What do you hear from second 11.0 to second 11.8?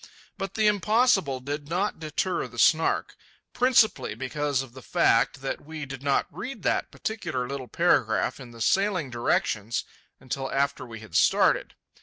had started.